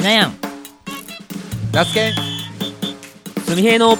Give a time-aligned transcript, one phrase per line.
[0.00, 0.34] しなやん。
[1.74, 2.14] ラスケン。
[3.44, 3.98] すみへいの。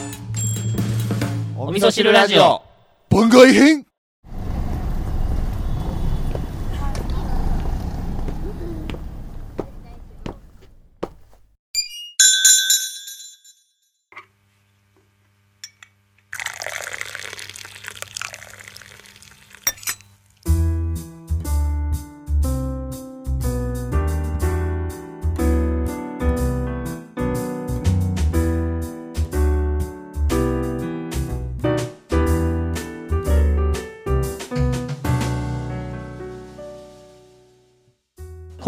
[1.59, 2.63] お味噌汁ラジオ。
[3.11, 3.90] 番外編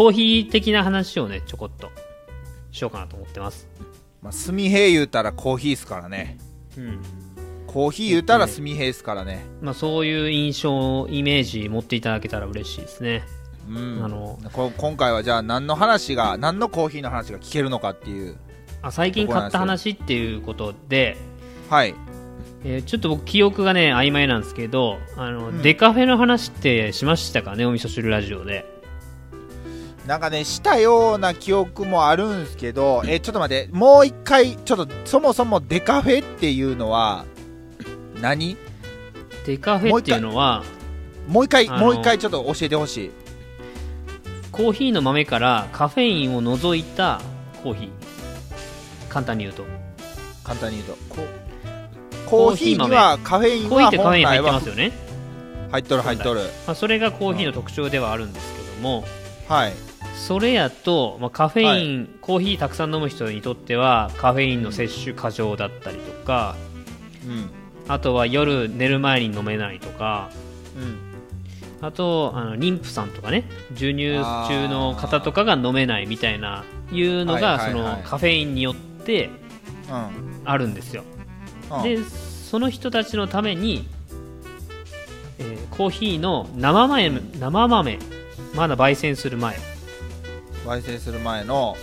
[0.03, 1.89] コーヒー的な話をねちょこっと
[2.71, 3.69] しようかなと思ってます。
[4.21, 6.37] まあ、スミヘイ言うたらコーヒーっすからね。
[6.77, 6.99] うん。
[7.67, 9.45] コーヒー言うたらスミヘイっすからね。
[9.61, 13.23] まあそういう印象イメージ持っていただけたら嬉しいですね。
[13.69, 14.03] うん。
[14.03, 18.35] あのこ今回はじゃあ何の話が何のコーヒーの話が聞けるのかっていう。
[18.81, 21.15] あ最近買った話っていうことで、
[21.69, 21.95] はい。
[22.65, 25.61] えーちょっと僕記憶がね曖昧なんですけどあの、うん。
[25.61, 28.72] デカフェの話ってしましたかねお味噌汁ラジオで
[30.07, 37.25] なんかねしたような記憶もあるんすけどえちょっと待ってもう一回ちょっとそもそもデカフェっていうのは
[38.19, 38.57] 何？
[39.45, 40.63] デカフェっていうのは
[41.27, 43.11] もう一回あのもう一回ちょっと教えてほしい。
[44.51, 47.21] コーヒーの豆からカフェインを除いた
[47.63, 47.89] コーヒー。
[49.09, 49.63] 簡単に言うと。
[50.43, 50.95] 簡単に言うと。
[51.09, 51.27] こ
[52.25, 54.91] コーヒーにはカフェインコーヒーはってカフェイン入ってますよね、
[55.71, 56.41] 入っとる入っとる。
[56.67, 59.05] まあ、それがコーヒーの特徴ではあるんですけども。
[59.47, 59.73] はい
[60.25, 66.55] それやと、まあ、カフェイン、コーヒーたくさん飲む人にとってはカフェインの摂取過剰だったりとか
[67.27, 67.49] うん。
[67.89, 70.29] あとは夜寝る前に飲めないとか
[70.77, 71.85] うん。
[71.85, 73.43] あとあの妊婦さんとかね
[73.73, 74.13] 授乳
[74.47, 77.71] 中の方とかが飲めないみたいないうのが、はいはいはい。
[77.71, 79.29] そのカフェインによって
[79.89, 80.41] うん。
[80.45, 81.03] あるんですよ、
[81.69, 81.83] うん。
[81.83, 83.85] でその人たちのために、
[85.39, 87.09] えーコーヒーの生豆
[87.39, 87.99] 生豆
[88.55, 89.57] まだ焙煎する前
[90.65, 91.75] 焙煎する前の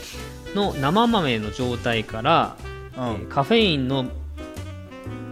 [0.55, 2.57] の生豆の状態から、
[2.97, 4.07] うん、えーカフェインの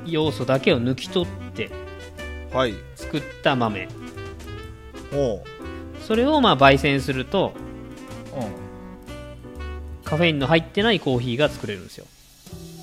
[0.06, 1.70] 要素だけを抜き取って
[2.52, 2.74] はい。
[2.96, 3.88] 作った豆。
[5.12, 5.42] おう。
[6.00, 7.52] それをまあ焙煎すると
[8.34, 10.02] うん。
[10.04, 12.06] カフェインの入ってないコーヒーが作れるんですよ。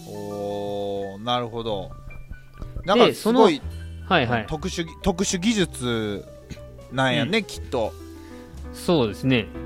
[0.08, 1.90] おーなるほど。
[2.84, 3.62] なんかですごい
[4.08, 4.46] はいはい。
[4.48, 6.26] 特殊ぎ特殊技術
[6.92, 7.92] なんやね、きっと、
[8.74, 9.48] そうですね。
[9.56, 9.65] うん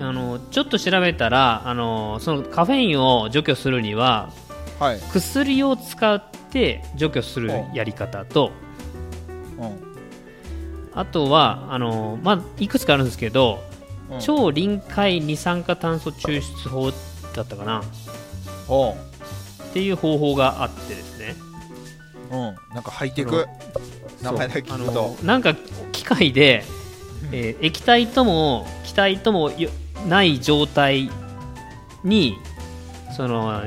[0.00, 4.30] あのちょっと調べたらあのそのカフェインを除去するには
[4.78, 8.52] はい、薬を使って除去するやり方と
[9.58, 9.86] うん。
[10.92, 13.58] あとはあの、まあ、いくつかあるんですけど、
[14.10, 16.90] うん、超臨界二酸化炭素抽出法
[17.34, 17.82] だったかな。
[18.68, 18.94] おう。
[18.94, 18.96] っ
[19.72, 21.34] ていう方法があってですね。
[22.30, 22.74] うん。
[22.74, 23.46] なんかハイテク？
[24.22, 25.16] 名前だけ聞くと。
[25.22, 25.54] なんか
[25.92, 26.64] 機械で、
[27.32, 29.70] えー液体とも気体ともよ
[30.08, 31.10] ない状態
[32.04, 32.38] に
[33.16, 33.62] その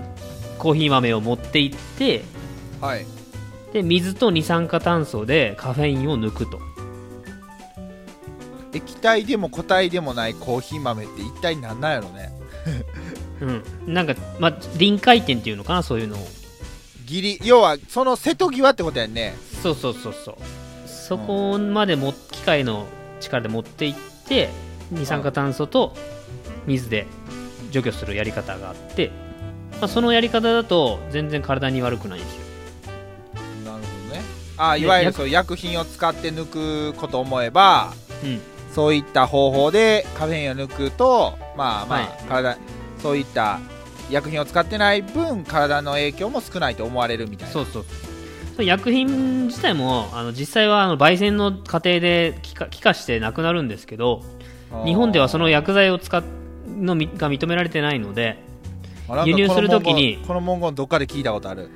[0.57, 2.23] コーヒー豆を持っていって
[2.81, 3.05] はい。
[3.73, 6.59] で水と二酸化炭素でカフェインを抜くと。
[8.73, 12.31] 液体でも固体でもないコーヒー豆って一体何なんやろね。
[13.41, 13.45] う
[13.91, 16.27] ん、なんか、まあ、臨界点っていうのかなそういうのを。
[17.05, 19.35] ギリ要はその瀬戸際ってことやんね。
[19.63, 20.35] そうそうそうそう。
[20.85, 22.85] そこまでも機械の
[23.19, 23.95] 力で持っていっ
[24.27, 24.49] て
[24.91, 25.93] 二酸化炭素と
[26.65, 27.07] 水で
[27.71, 29.11] 除去するやり方があって、
[29.79, 32.41] まあ、そのやり方だと全然体に悪くないんですよ。
[33.65, 34.21] なるほどね。
[34.57, 35.23] あでいわゆる薬。
[35.23, 38.39] そう薬品を使って抜くこと思えばうん。
[38.73, 42.09] そういった方法でカフェインを抜くとまあまあ、はい。
[42.27, 42.57] 体
[43.01, 43.59] そういった
[44.09, 47.53] 薬品を使ってない分体の影響も少ないと思われるみたいな。
[47.53, 47.85] そうそう。
[48.55, 54.21] そう薬品自体もあの実際はあの焙煎の過程で気化気化してなくなるんですけど
[54.85, 56.23] 日本ではその薬剤を使っ
[56.67, 58.37] のみが認められてないので
[59.25, 61.69] 輸入するときにこの文言どっかで聞いたことある。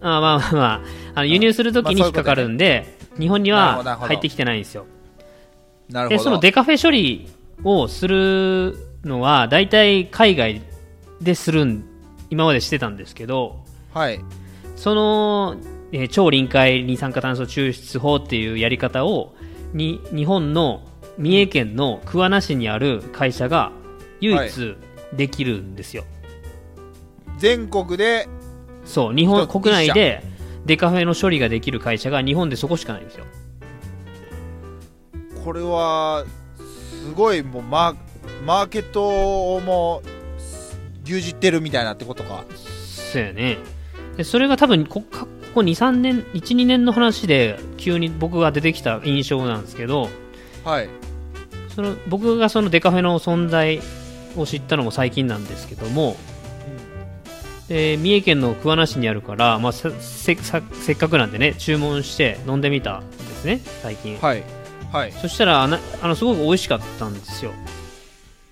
[0.00, 0.82] あーまあまあまあ
[1.14, 4.06] あの輸入するときに引っかかるんで、日本にはなるほどなるほど。
[4.08, 4.86] 入ってきてないんですよ。
[5.88, 6.18] なるほど。
[6.18, 7.28] でそのデカフェ処理
[7.62, 10.62] をするのは大体海外
[11.20, 11.84] でするん
[12.30, 13.64] 今までしてたんですけど
[13.94, 14.20] はい。
[14.76, 15.56] その、
[15.92, 19.34] えー超臨界二酸化炭素抽出法っていうやり方を
[19.74, 20.82] に日本の
[21.20, 23.72] 三重県の桑名市にある会社が
[24.20, 24.76] 唯一
[25.12, 26.04] できるんですよ、
[27.38, 28.26] 全国で
[28.84, 30.24] そう日本国内で
[30.64, 33.26] デカフェの処理ができる会社が日本でそこしかないんですよ。
[35.44, 36.24] これは
[36.56, 37.96] すごいもうマー
[38.44, 40.08] マーケットをもう
[41.04, 42.44] 牛耳ってるみたいなってことか？
[42.54, 43.58] そうやね。
[44.16, 50.08] でそれが多分こここ23年12年の話で急に僕が出てきた印象なんですけど
[50.64, 50.88] はい
[51.80, 53.80] その僕がそのデカフェの存在
[54.36, 56.14] を知ったのも最近なんですけども、
[57.70, 64.42] えー三重県の桑名市にあるから、まあ、せせっかくなんでね注文して飲んでみたんですね最近、はい。
[64.92, 65.12] はい。
[65.12, 67.52] そしたらあのすごく美味しかったんですよ。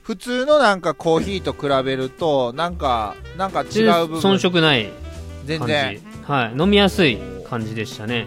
[0.03, 4.21] 普通のなんかコーヒーと比べるとなんかなんか違う部分。
[4.21, 4.93] 遜色ない感
[5.43, 8.27] じ、全然はい、飲みやすい感じでしたね。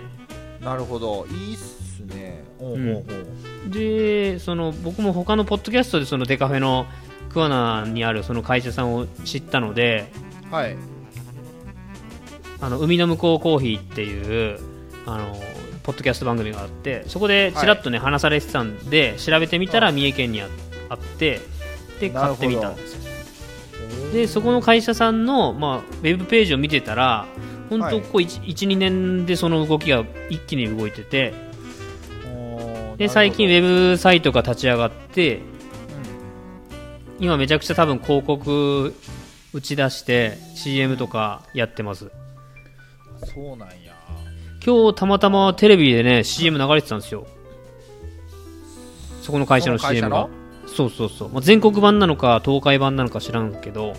[0.64, 1.26] なるほど。
[1.32, 1.81] いいっす
[2.62, 3.04] うほうほ
[3.68, 6.86] うでその僕も他のポッドキャストでそのデカフェの
[7.30, 10.12] 桑名にあるその会社さんを知ったので
[10.50, 10.76] はい。
[12.64, 14.60] あの海の向こうコーヒーっていう
[15.08, 15.36] あの
[15.82, 20.48] ポッドキャスト番組があってそこでちらっとね、話されてたんで調べてみたら三重県にあ
[20.90, 21.40] あって
[22.00, 23.02] で買ってみたんですよ。
[24.14, 27.26] でそこの会社さんの、まあ、ウェブページを見てたら
[27.70, 27.96] 本はい。
[27.96, 31.34] 当ここ12、年でその動きが一気に動いてて
[33.02, 35.46] で最近ウェブサイトが立ち上がってほど
[37.20, 38.94] 今めちゃくちゃ多分広告
[39.54, 42.06] 打ち出して CM とかやってます。
[42.06, 42.12] うん
[43.28, 43.96] そうなんや。
[44.64, 47.26] 今日たまたまテレビでね CM 流れてたんですよ。
[49.24, 50.30] そこの会社の CM のが。
[50.68, 53.94] そうそうそう、まあ、全国版なのか東海版なのか知らんけど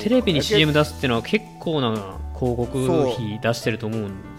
[0.00, 4.37] テレビに CM 出すっていうのは結構な広告費出してると思うん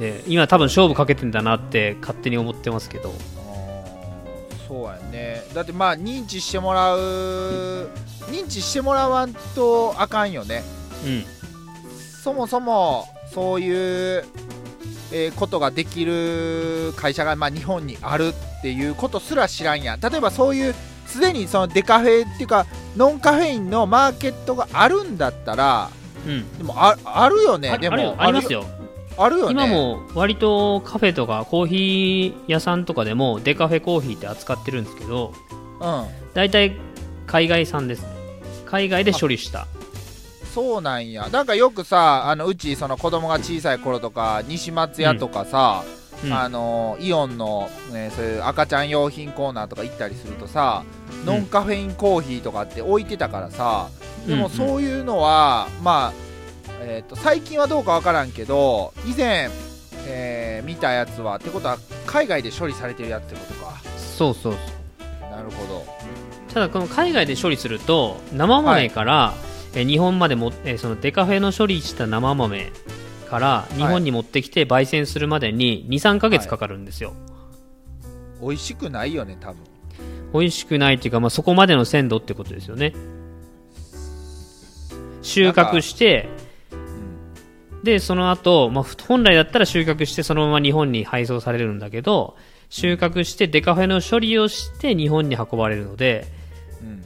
[0.00, 3.12] で今多分勝負かけてんだなって勝手に思ってますけど。
[4.66, 5.42] そうやね。
[5.52, 7.90] だってまあ認知してもらう
[8.30, 10.62] 認知してもらわんとあかんよね。
[11.04, 11.24] うん。
[12.22, 13.70] そもそもそうい
[14.18, 14.24] う、
[15.12, 20.00] えーことができる会社が、まあ、日本にあるっていうことすら知らんやん。
[20.00, 20.74] 例えばそういう
[21.06, 22.64] すでにそのデカフェっていうか
[22.96, 25.90] ノンカフェインのマーケットがあるんだったら
[26.26, 26.56] うん。
[26.56, 27.76] でもああるよね。
[27.76, 28.14] でもよ。
[28.16, 28.64] ありますよ
[29.16, 29.52] あるよね。
[29.52, 35.32] 今も割とカフェとかコーヒー屋さんとかでもデカフェコーヒーって扱ってるんですけど
[35.80, 36.06] うん。
[36.34, 36.76] 大体
[37.26, 38.08] 海外産ですね。
[38.66, 39.66] 海外で処理した。
[40.54, 41.28] そうなんや。
[41.28, 45.84] なんかよくさあのうちその子供が小さい頃とか西松屋とかさ、
[46.24, 46.32] うん。
[46.32, 50.84] あのイオンの、ね、そういう赤ちゃん用品コーナーとか行ったりするとさ、
[51.24, 53.88] ノンカフェインコーヒーとかって置いてたからさ
[54.26, 54.50] でもうん。
[54.50, 56.29] そういうのは、まあ、
[56.82, 59.50] えー、と最近はどうかわからんけど以前、
[60.06, 63.80] えー見たやつはってことは海外で処理されてるやつってことか。
[63.96, 64.58] そうそうそ
[65.26, 65.30] う。
[65.30, 65.84] なるほど。
[66.52, 69.34] ただこの海外で処理すると生豆から、
[69.74, 72.72] え日本までも、えそのデカフェの処理した生豆
[73.28, 77.14] から日本に持ってきて焙煎するまでに23ヶ月かかるんですよ、
[78.40, 79.56] 美味しくないよね多分。
[80.32, 82.92] 美味しくないっていうか、まあ、そこまでの鮮度ってことですよね。
[85.22, 86.39] 収穫してうん
[87.82, 92.36] でその後、まあ本来だったら収穫してそのまま日本に配送されるんだけど
[92.68, 96.26] 収穫してデカフェの処理をして日本に運ばれるので
[96.82, 97.04] うん。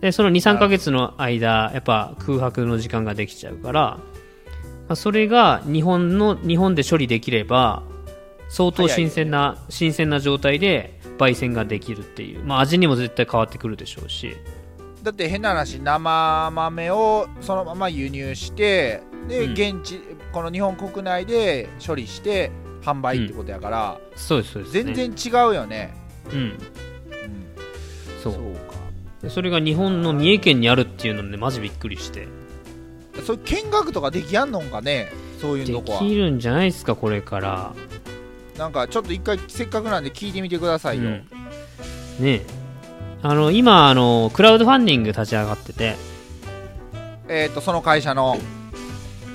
[0.00, 4.00] でその23ヶ月の間やっぱ空白の時間ができちゃうから、ま
[4.90, 7.82] あ、それが日本の日本で処理できれば
[8.52, 14.36] 相当新鮮な、新鮮な状態で焙煎ができるっていう、まあ、味にも絶対変わってくるでしょうし
[15.02, 19.52] だって変な話生豆をそのまま輸入してで、うん。
[19.52, 20.00] 現地
[20.32, 22.50] この日本国内で処理して
[22.82, 25.94] 販売ってことやから、そうですそうです、ね、全然違うよね、
[26.32, 26.38] うん。
[26.38, 26.58] うん、
[28.22, 28.32] そう。
[28.32, 28.42] そう
[29.22, 32.22] でそれが日本の三重県にあるっていうのでマジびっくりして。
[32.22, 35.12] かそういう見学とかできやんのんかね？
[35.40, 35.98] そういうでとこは。
[36.00, 37.74] きるんじゃないですかこれから、
[38.58, 41.10] なんかちょっと一回せっかくなんで聞いてみてくださいよ、うん。
[41.12, 41.26] ね
[42.20, 42.46] え
[43.24, 45.96] あの今あのクラウドファンディング立ち上がってて。
[47.28, 48.36] えっ、とその会社の。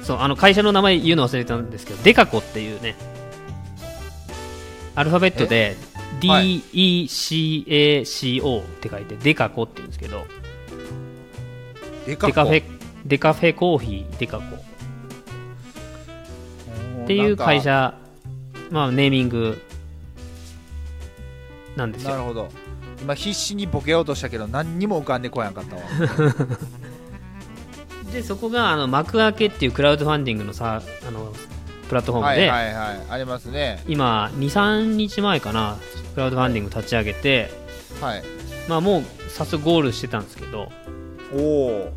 [0.03, 2.96] そうあの会社の名前言うの忘れたんですけどデカコっていうね。
[4.96, 5.77] アルファベットで
[6.27, 6.62] はい。
[6.74, 10.25] DECACO って書いてデカコって言うんですけど。
[12.06, 12.63] デカデカフェ
[13.06, 14.44] デカフェコーヒーデカコ。
[17.03, 17.94] っていう会社
[18.70, 19.62] まあネーミング
[21.77, 22.12] なんですよ。
[22.12, 22.67] なるほど
[23.01, 25.82] 今必死にボケようとしたけど何にも浮かんでこやんかったわ。
[28.12, 31.34] でそこがあの幕開けっていうクラウドファンディングのさあの
[31.89, 33.84] プラットフォームで、はいはいはいありますね。
[33.88, 35.77] 今23日前かな
[36.13, 37.51] クラウドファンディング立ち上げて、
[38.01, 38.24] はい。
[38.68, 40.72] まあ、もう早速ゴールしてたんですけど、
[41.34, 41.94] おお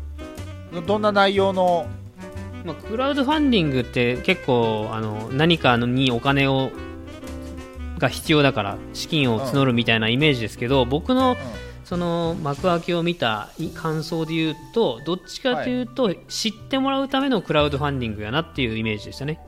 [0.85, 1.87] どんな内容の？
[2.63, 6.69] まあ、クラウドファンディングって結構あの何かにお金を
[8.01, 11.37] が必要だから資金を募るみたいなイメージですけど僕の
[11.85, 19.41] その幕開けを見た感想で言うとどっちかというと、知ってもらうためのクラウドファンディングやなっていうイメージでしたね。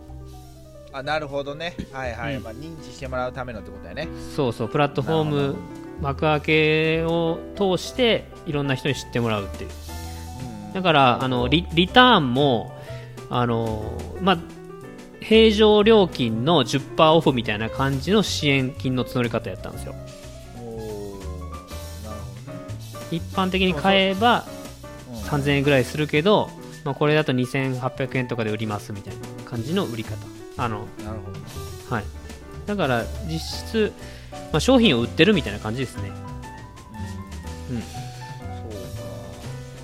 [0.92, 1.76] あなるほどね。
[1.94, 2.44] はいはい、うん。
[2.44, 4.10] まあ、認知してもらうためのってことだよね。
[4.36, 4.70] そうそう。
[4.70, 5.56] プラットフォーム
[6.02, 9.70] 幕開けを通していろんな人に知ってもらうっていう。
[10.68, 10.74] うん。
[10.74, 12.78] だからあのリリターンも
[13.30, 14.38] あのまあ
[15.24, 19.96] 平常料金の10%オフみたいな感じの支援金の募り方やったんですよ。
[23.12, 24.46] 一般的に買えば
[25.10, 25.18] うん。
[25.20, 26.50] 3000円ぐらいするけど、
[26.84, 30.18] まあ、これだと2800円とかで売りますみたいな感じの売り方。
[30.58, 31.96] あのなるほど。
[31.96, 32.06] はい。
[32.66, 33.94] だから実質、
[34.52, 36.12] まあ、商品を売ってるみたいな感じですね。
[37.72, 37.82] うん。
[37.82, 37.88] そう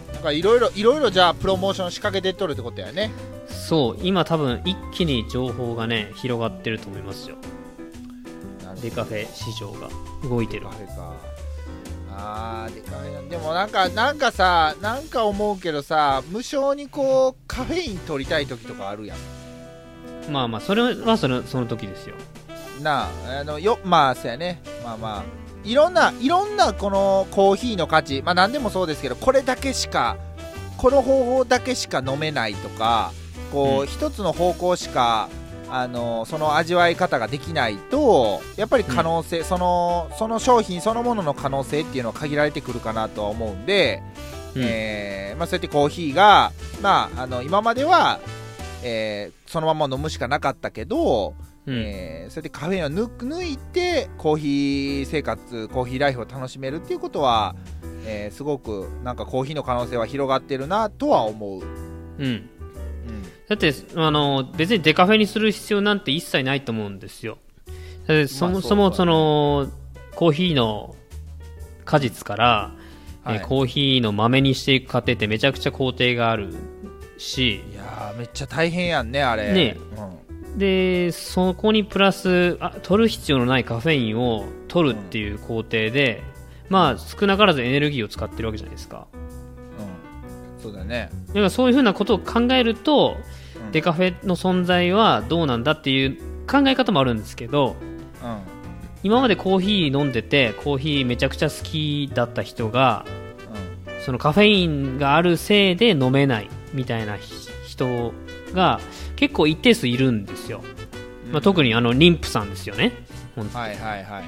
[0.07, 0.13] か。
[0.13, 3.11] なんかいろいろいろいろじゃあプロモーション仕掛けてっとるってことやね
[3.67, 7.35] そう今多分一気に情報がね広がってると思いますよ。
[8.81, 9.89] デカフェ市場が
[10.27, 10.65] 動いてる。
[10.65, 11.13] カフェか。
[12.11, 13.29] あーデカフェな。
[13.29, 19.17] でもなんかなんかさなんか思うけどさ無償にこうカフェイン取りたい時とかあるやん。
[20.31, 22.15] まあまあそれはそのその時ですよ。
[22.81, 24.61] なああのよまあそうやね。
[24.83, 25.23] まあまあ。
[25.65, 30.17] いろんないろんなこのコーヒーの価値まあ何でもそうですけどこれだけしか
[30.77, 33.11] この方法だけしか飲めないとか
[33.51, 33.87] こう、うん。
[33.87, 35.29] 一つの方向しか
[35.71, 44.01] あのその味わい方ができないとやっぱり可能性、そのその商品そのものの可能性っていうのは限られてくるかなとは思うんで、
[44.55, 44.63] うん。
[44.65, 46.51] えーまあ、そうやってコーヒーが、
[46.81, 48.19] まあ、あの今までは、
[48.83, 51.33] えーそのまま飲むしかなかったけど、
[51.65, 51.75] うん。
[51.75, 57.55] えーそうやってカフェインを抜く抜いてコーヒー生活コーヒーライフを楽しめるっていうことは、
[58.05, 61.69] えーすごくなんかコーヒーの可能性は広がってるなとは思う、うん、
[62.19, 62.49] うん
[63.49, 67.39] だってあの別にデカフェにする必要なんて一切ないと思うんですよ。
[68.05, 69.71] だってそもそもその
[70.15, 70.95] コーヒーの
[71.83, 72.45] 果実から、
[73.23, 73.37] はい。
[73.37, 76.53] えーコーヒーの豆にしていく過程ってめちゃくちゃ工程がある
[77.17, 77.55] し。
[77.55, 79.51] いやーめっちゃ大変やんねあれ。
[79.51, 79.77] ね。
[80.53, 80.57] うん。
[80.59, 86.23] でそこにプラスあ取る必要のないカフェインを取るっていう工程で、
[86.69, 89.07] まあ少なからずエネルギーを使ってるわけじゃないですか。
[89.13, 90.61] うん。
[90.61, 93.38] そうだね、だからそういうふうなことを考えると、うん
[93.71, 97.75] デカフェの存在はどうなんだっていう考え方もあるんですけど
[98.23, 98.39] うん。
[99.01, 103.05] 今までコーヒー飲んでてコーヒーめちゃくちゃ好きだった人が
[104.05, 107.33] そのカフェインがあるせいで飲めないみたいなひ
[107.67, 108.13] 人
[108.53, 108.79] が
[109.15, 110.61] 結構一定数いるんですよ、
[111.27, 111.31] うん。
[111.31, 112.93] まあ、特にあの妊婦さんですよね。
[113.53, 114.23] はいはいはい。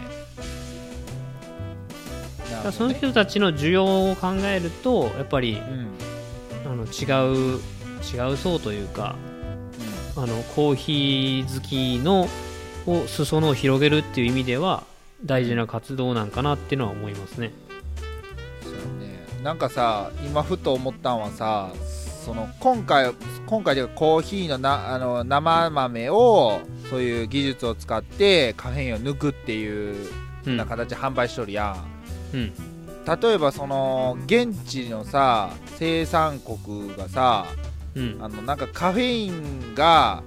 [2.71, 5.87] その人たちの需要を考えるとやっぱりうん。
[6.65, 7.59] あの違う
[8.01, 9.15] 違う層というか
[10.15, 12.27] あのコーヒー好きの
[12.85, 14.83] を裾野を広げるっていう意味では
[15.23, 17.51] 大事な活動なんかなっていうのは思いますね。
[18.63, 19.25] そうね。
[19.43, 21.71] なんかさ今ふと思ったんはさ
[22.25, 23.13] その今回
[23.45, 30.07] 今回でコーヒーのなあの生豆をそういう技術を使ってカフェインを抜くっていう
[30.45, 30.57] うん。
[30.57, 31.75] な形で販売しとるや
[32.33, 32.53] ん、うん。
[33.21, 37.45] 例えばその現地のさ生産国がさ
[37.95, 38.17] うん。
[38.19, 40.23] あのなんかカフェインが、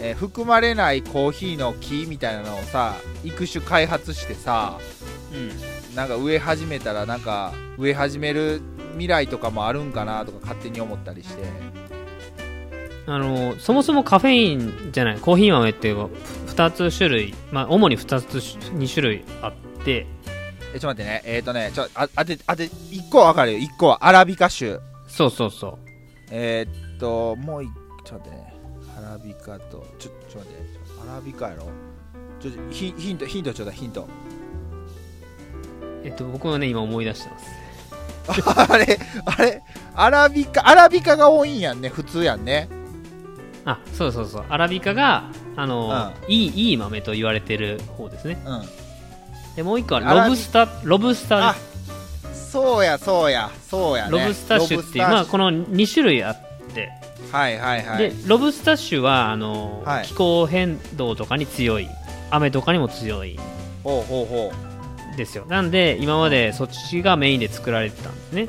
[0.00, 4.78] えー含まれないコーヒーの木みたいなのをさ育種開発してさ
[5.96, 8.60] なんか植え始めたらなんか植え始める
[8.92, 11.42] 未来とかもあるんかなとか勝手に思ったりして。
[13.06, 16.10] あのそもそもカフェインじゃないコーヒー豆っていう
[16.48, 20.06] 2つ種類、まあ、主に2つ2種類あって。
[20.74, 21.22] えちょっと待ってね。
[21.24, 23.58] えっ、ー、とねちょあ当て当て1個は分かるよ。
[23.58, 24.76] 1個はアラビカ種。
[25.08, 25.78] そうそうそ
[26.30, 27.68] えー、っともう一
[28.04, 28.54] ちょっと待ってね。
[28.98, 30.58] アラビカとちょちょっと待って。
[31.10, 31.64] アラビカやろ？
[32.40, 34.02] ちょヒヒントヒントちょうだいヒント。
[34.02, 34.06] う、
[36.04, 37.46] えっと、僕はね今思い出してます。
[38.72, 39.62] あ れあれ？
[39.94, 41.88] アラビカアラビカが多いんやんね。
[41.88, 42.68] 普通やんね。
[43.64, 44.44] あそうそうそう。
[44.48, 45.24] アラビカが
[45.56, 48.38] あの、いいいい豆と言われてる方ですね。
[48.46, 48.62] うん。
[49.56, 51.48] でもう一個はロブスターロブスター。
[51.48, 51.56] あ
[52.32, 53.50] そうやそうや。
[53.68, 54.10] そうやね。
[54.10, 56.47] ロブスタッシュっていう、まあ、この2種類あって、
[57.32, 57.98] はいはいはい。
[57.98, 60.06] でロブスタッシュはあの、はい。
[60.06, 61.88] 気候変動とかに強い。
[62.30, 63.38] 雨とかにも強い。
[63.84, 64.52] ほうほうほ
[65.14, 65.16] う。
[65.16, 65.44] ですよ。
[65.46, 68.48] なんで今までそっちがメインで作られてたんですね。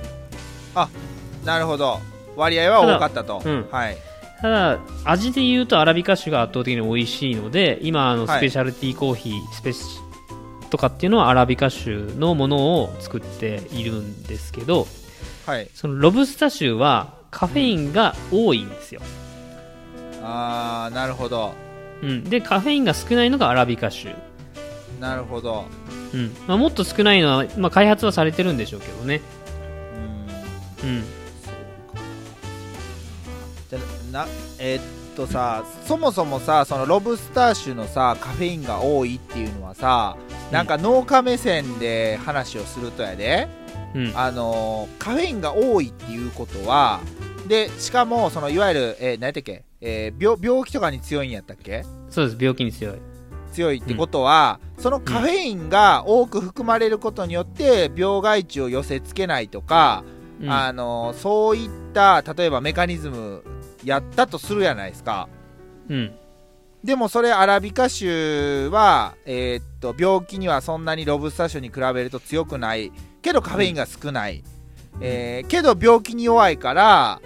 [1.43, 1.99] なるほど。
[2.35, 3.97] 割合は多かったと、うんはい。
[4.41, 8.37] ただ味で言うとアラビカ種が圧倒的に美味しいので今あのはい。
[8.39, 9.83] スペシャルティーコーヒー、スペシ
[10.69, 14.87] とかっていうのはアラビカ種のものを作っているんですけど
[15.45, 15.69] はい。
[15.73, 19.01] そのロブスタ種はカフェインが多いんですよ、
[20.21, 21.53] あーなるほど。
[22.01, 24.15] うん、でカフェインが少ないのがアラビカ種
[24.99, 25.65] なるほど。
[26.13, 26.35] うん。
[26.47, 29.21] まあ、もっと少ないのは、まあ、開発はされてるんでしょうけどね。
[30.83, 30.89] うん。
[30.89, 31.01] うん。
[31.01, 32.01] そうか。
[33.69, 33.79] じゃ
[34.11, 34.27] な
[34.59, 34.83] えーっ
[35.15, 40.15] とさそもそもさそのロブスター種のさカフェインが多いっていうのはさ
[40.51, 43.47] なんか農家目線で話をするとやで、
[43.95, 44.11] うん。
[44.15, 46.99] あのーカフェインが多いっていうことは
[47.47, 51.83] でしかもそのいわゆる、えー、何やったっけ、えー病病気とかに強いんやったっけ？
[52.09, 52.99] そうです病気に強い。
[53.51, 60.03] 強いってことは、そのカフェインが多く含まれることによって病害虫を寄せつけないとか、
[60.39, 60.51] うん。
[60.51, 63.43] あのそういった例えばメカニズム
[63.83, 65.27] やったとするやないですか。
[65.89, 66.11] うん。
[66.83, 74.43] でもそれアラビカ種は、えーっと病気にはそんなにロブスター種に比べると強くないけどカフェインが少ない、
[75.01, 77.21] えーけど病気に弱いから、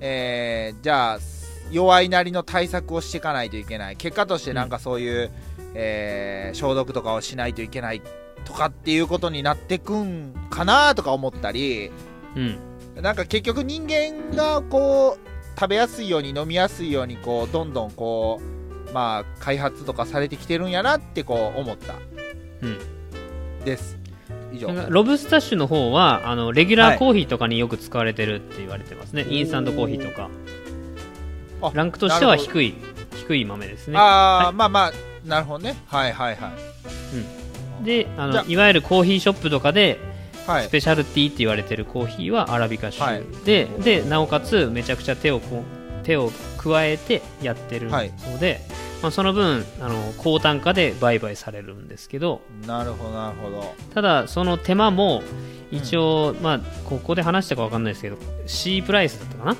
[0.00, 1.18] えーじゃあ
[1.70, 3.96] 弱いなりの対策をしていかないといけない。
[3.96, 5.30] 結果としてなんかそういう、
[5.74, 8.00] えー消毒とかをしないといけない
[8.44, 11.90] とかっていうことになってくんかなとか思ったり
[12.34, 12.58] うん。
[13.02, 18.40] なんか結局人間がこう食べやすいように飲みやすいようにこうどんどんこ
[18.88, 21.94] うまあ開発とかされてきてるんやなってこう思った。
[22.62, 22.78] うん。
[23.64, 23.98] です
[24.52, 24.68] 以上。
[24.88, 26.96] ロブスタッシュの方はあのレギュラはい。
[26.96, 30.28] ーコーヒーとかによく使われてるって言われてますね、インスタントコーヒーとか。
[31.60, 32.74] あランクとしては低い
[33.16, 33.98] 低い豆ですね。
[33.98, 34.02] あ
[34.42, 34.54] あ、はい。
[34.54, 34.92] まあまあ
[35.26, 35.76] なるほどね。
[35.86, 37.84] はいはいはい。
[37.84, 39.98] であじゃのいわゆるコーヒーショップとかで
[40.46, 40.64] はい。
[40.64, 43.22] スペシャルティーって言われてるコーヒーはアラビカ種、はい。
[43.44, 45.62] ででなおかつめちゃくちゃ手をこ
[46.02, 48.12] う手を加えてやってるはい。
[48.30, 48.60] ので、
[49.02, 53.74] まあ、その分あの高単価で売買されるんですけどなるほどなるほど。
[53.94, 55.22] ただその手間も
[55.70, 59.56] 一応、まあここで話したかわかんないですけど C プライスだったかな、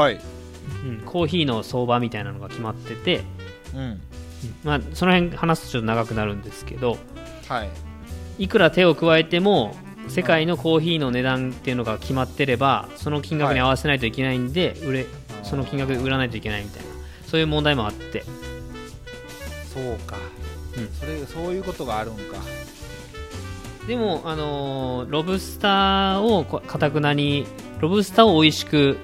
[0.00, 0.20] はい。
[0.84, 3.24] うん、コーヒーの相場みたいなのが決まってて、
[3.74, 3.80] うん。
[3.80, 4.00] うん
[4.64, 6.98] まあ、その辺話すとちょっと長くなるんですけど
[7.48, 7.68] はい。
[8.38, 9.74] いくら手を加えても
[10.08, 15.06] 世界のコーヒーの値段っていうのが決まってればその金額に合わせないといけないんで、売れ
[15.44, 16.88] その金額で売らないといけないみたいな
[17.26, 18.24] そういう問題もあって
[19.72, 20.16] そうか、
[20.76, 20.88] うん。
[20.92, 22.22] それそういうことがあるんか。
[23.86, 27.46] でも、あのーロブスターをこかたくなに
[27.80, 28.98] ロブスターを美味しく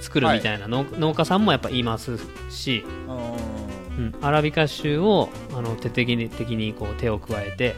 [0.00, 2.18] 作るみたいな農,、農家さんもやっぱいます
[2.50, 3.12] し、う
[3.98, 7.76] うん、アラビカ種をあの徹底的にこう手を加えて、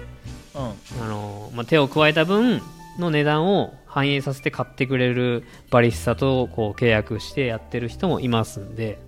[0.57, 1.03] んうん。
[1.03, 2.62] あのーまあ、手を加えた分
[2.98, 8.98] の値段を反映させて買ってくれるバリスタとこう契約してやってる人もいますんで、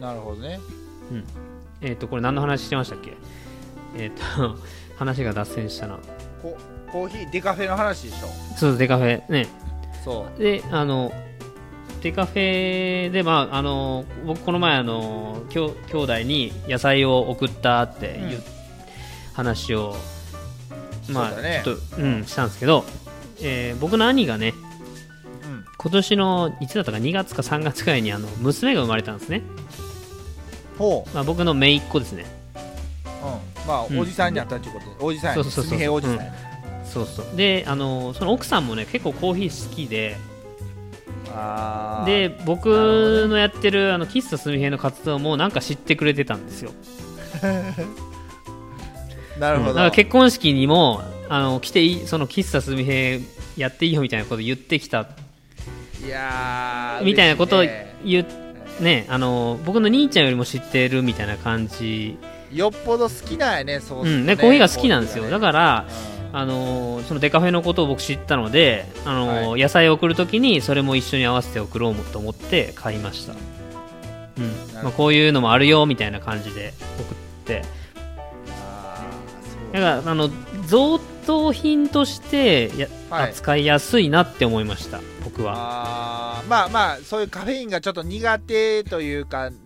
[0.00, 0.58] なるほどね
[1.80, 3.12] えっとこれ何の話してましたっけ？
[3.96, 4.56] えっ、と
[4.98, 5.98] 話が脱線したな。
[6.42, 6.56] コ
[6.90, 8.28] コーヒーデカフェの話でしょ？
[8.56, 9.22] そうデカフェ。
[9.30, 9.46] ね。
[10.04, 11.12] そであの
[12.02, 18.42] デカフェでまああの僕この前あのきょ兄弟に野菜を送ったっていう、うん
[19.34, 19.94] 話を
[21.10, 21.30] まあ、
[21.62, 22.84] ちょっとうんしたんですけど、
[23.42, 24.54] えー僕の兄がね
[25.44, 25.64] ううん。
[25.76, 29.42] 今年のいつだったか2月か3月くらいにあの娘が生まれたんですね、
[30.78, 32.26] ほまあ、僕の姪っ子ですね。
[32.54, 32.58] う
[33.26, 33.30] う
[33.64, 33.66] ん。
[33.66, 33.98] まあ、うん。
[33.98, 34.86] おじさんになったっていうこと。
[34.86, 35.34] でおじさんや。
[35.34, 36.22] そうそうそうすみへいおじさんや。
[36.24, 36.32] ね
[36.84, 37.36] そうそう。
[37.36, 40.16] であのその奥さんもね結構コーヒー好きで。
[41.34, 42.28] あー。
[42.28, 46.70] で僕のやってるあの喫茶すみへいの活動もなんか知ってくれてたんですよ。
[49.38, 49.76] なるほど、うん。
[49.76, 53.16] だから結婚式にもあの来ていいその喫茶すみへ
[53.56, 55.06] いやっていいよみたいなこと言ってきた。
[56.04, 58.45] いやーみたいなことを嬉しいね言う
[58.80, 62.18] ねあの僕の兄ちゃんよりも知ってるみたいな感じ、
[62.52, 65.24] よっぽど好きなんやねそうするとうんね、コーヒーが好きなんですよ。
[65.24, 65.86] だら、から
[66.32, 66.36] うん。
[66.36, 74.82] あのそのデカフェのことを僕知ったのであの、は野菜を送るときにそれも一緒に合わせて送ろうと思って買いました、うん。
[74.82, 77.62] まあ、こういうのもあるよみたいな感じで送って
[79.80, 80.30] だからあの
[80.66, 83.30] 贈答品としてや、はい。
[83.30, 85.54] 扱いやすいなって思いました僕は。
[85.56, 89.56] あーまあまあそういうカフェインがちょっと苦手というか、うん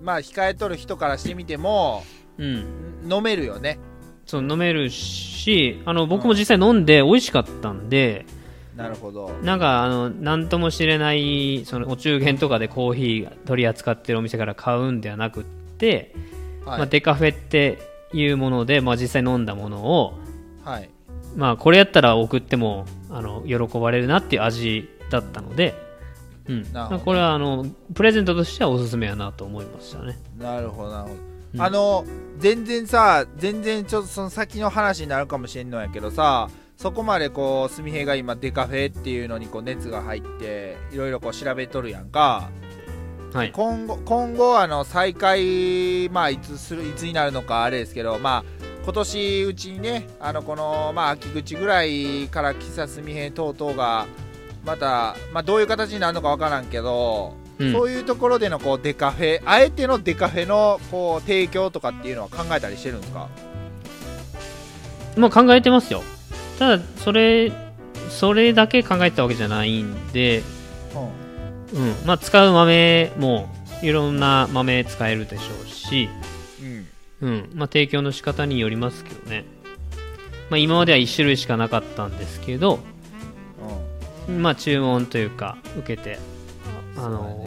[0.00, 2.04] まあ控えとる人からしてみても
[2.38, 2.64] うん。
[3.10, 3.78] 飲めるよね。
[4.24, 8.26] そう飲めるしあの僕も実際飲んで美味しかったんで、
[8.74, 9.30] なるほど。
[9.42, 16.14] なんかあの何とも知れないそのお中元とかでコーヒー取り扱ってるお店から買うんではなくって、
[16.64, 17.78] はい、まあ、デカフェって
[18.12, 20.14] いうもので、まあ、実際飲んだものを、
[20.64, 20.90] はい、
[21.36, 25.74] まあ、これやったら送ってもあの喜ばれるなっていう味だったので、
[26.48, 27.00] うん、なるほど。
[27.00, 30.18] これはあのプレゼントとしてはおすすめやなと思いましたね。
[30.38, 31.14] なるほどなるほど、
[31.54, 31.60] うん。
[31.60, 32.04] あの
[32.38, 42.50] 全然さ全然ちょっとその先の話になるかもしれんのやけどさそこまでこうすみへいが今デカフェっていうのにこう熱が入っていろいろこう調べとるやんか
[43.36, 48.44] はい、今後今後あの再開まあいつするいつになるのかあれですけどまあ
[48.82, 54.06] 今年うちにねあのこの、まあ、秋口ぐらいから喫茶すみへ等々が
[54.64, 57.72] また、まあ、どういう形になるのか分からんけど、うん。
[57.72, 63.28] そういうところでのこうデカフェあえてのデカフェのこう提供とかっていうのは考えたりしてるんですか？
[65.14, 66.02] まあ考えてますよ。
[66.58, 67.52] ただそれ
[68.08, 70.38] それだけ考えてたわけじゃないんで、
[70.94, 71.25] うん
[72.04, 73.48] まあ、使う豆も
[73.82, 76.08] いろんな豆使えるでしょうし、
[76.62, 76.86] うん。
[77.22, 79.44] うんまあ、提供の仕方によりますけどね、
[80.50, 82.78] まあ、今までは1種類しかなかったんですけど、
[84.28, 86.18] まあ、注文というか受けて
[86.96, 87.46] あの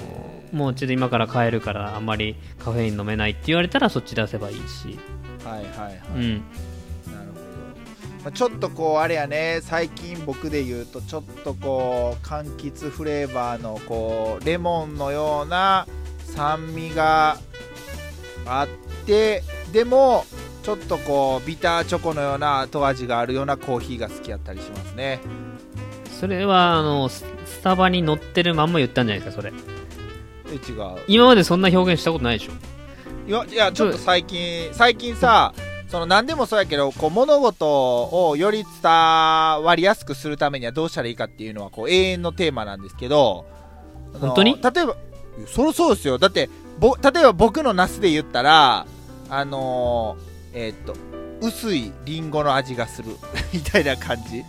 [0.51, 4.97] もうちょっと今から帰るからあんまりカフェイン飲めないって言われたらそっち出せばいいし、
[5.43, 6.43] はいはいはい、うん、
[8.23, 15.87] まあ、ちょっとこうあれやね最近僕で言うとちょっとこう柑橘フレーバーのこうレモンのような
[16.25, 17.37] 酸味が
[18.45, 20.25] あってでも
[20.63, 25.21] ちょっとこうビターチョコのような後味があるようなコーヒーが好きやったりしますね。
[26.19, 29.53] それはあのススタバに載ってるまんま言ったんじゃないですかそれ。
[30.51, 31.01] え違う。
[31.07, 32.51] 今までそんな表現したことないでしょ。
[33.27, 35.53] いやいやちょっと最近最近さ
[35.89, 43.45] その何でもそうやけどこう物事をより伝わりやすくするためにはどうしたらいいかっていうのはこう永遠のテーマなんですけど
[44.19, 44.59] 本当に？
[44.61, 44.95] 例えば
[45.47, 46.49] そそうですよだって
[46.79, 48.85] ぼ例えば僕のナスで言ったら
[49.29, 50.95] あのーえーっと
[51.41, 53.15] 薄いリンゴの味がする
[53.53, 54.43] みたいな感じ。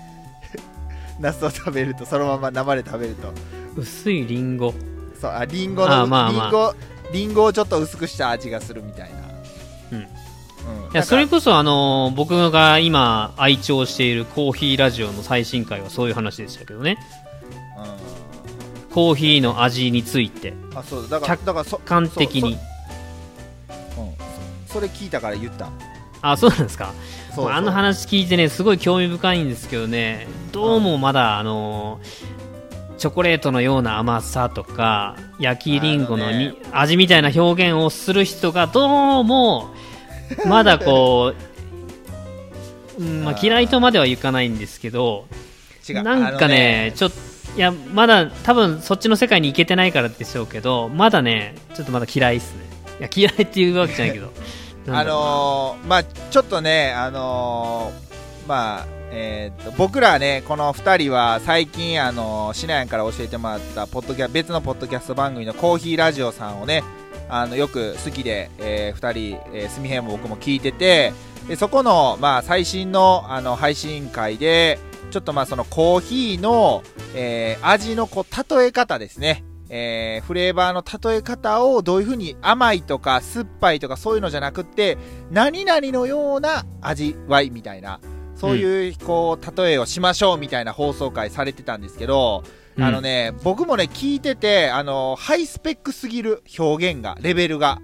[1.21, 3.33] ナスを食べるとそのまま生で食べると。
[3.77, 4.75] 薄いリンゴ？
[5.21, 6.75] そうあリンゴのリンゴ
[7.13, 9.17] リンゴをちょっと薄くした味がするみたいな。
[9.93, 10.07] うんうん
[10.93, 16.99] いやそれこそあの僕が今愛聴しているコーヒーラジオの最新回はそういう話でしたけどね。
[18.91, 20.51] うコーヒーの味について。
[20.51, 22.59] ん、あそうだからからそ完璧に。
[23.95, 24.15] そ,、うん、
[24.67, 25.71] そそれ聞いたから言った。
[26.23, 26.93] あそうなんですか。
[27.35, 30.27] そうあの話聞いてねすごい興味深いんですけどね。
[30.53, 32.01] どうもまだあの
[32.99, 39.71] チョコレートのような甘さとか焼きりんごのに、味みたいな表現をする人がどうも
[40.47, 41.35] まだこ
[42.99, 45.27] う、うんまあ、嫌いとまではいかないんですけど
[45.89, 52.71] なんかねあのちょっといやまだ多分そっちの世界に行けてないからでしょうけどまだねちょっとまだ嫌いっすね。
[53.01, 54.31] いや嫌いっていうわけじゃないけど。
[54.89, 66.83] あのーまあちょっとねあのーまあえーっと僕らねこの2人は最近あのーシナヤンから教えてもらったポッドキャ別のポッドキャスト番組のコーヒーラジオさんをね
[67.31, 71.13] あのよく好きで、え2人、えー、すみへんも僕も聞いてて
[71.49, 74.79] でそこの、まあ、最新のあの配信会で
[75.11, 76.83] ちょっとまあそのコーヒーの、
[77.15, 84.99] えー味のこう例え方ですね、えーフレーバーの例え方をどういうふうに甘いとか酸っぱいとかそういうのじゃなくって
[85.31, 88.01] 何々のような味わいみたいな
[88.37, 97.81] そういうこう例えをしましょうみたいな放送回されてたんですけど、うんあのね僕もね聞いててあのハイスペックすぎる表現がレベルが。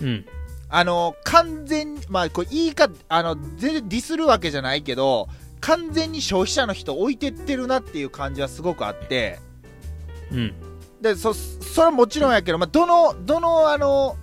[0.00, 0.26] うん。
[0.70, 5.28] あの完全にまあこれ言い方あの全然ディスるわけじゃないけど
[5.60, 9.38] 完全に消費者の人置いてってるなっていう感じはすごくあって。
[10.32, 10.54] うん。
[11.00, 14.16] でそそれはもちろんやけど、まあ、どのどのあの